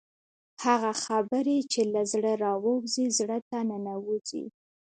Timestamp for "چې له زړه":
1.71-2.31